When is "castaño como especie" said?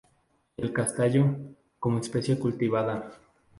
0.73-2.39